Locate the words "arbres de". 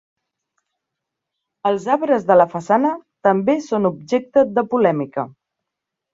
1.97-2.39